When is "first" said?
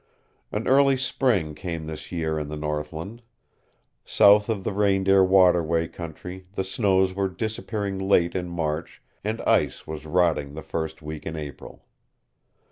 10.63-11.03